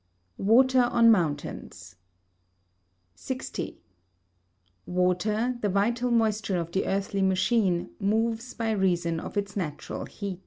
[0.39, 1.95] [Sidenote: Water on Mountains]
[3.13, 3.79] 60.
[4.87, 10.39] Water, the vital moisture of the earthly machine, moves by reason of its natural heat.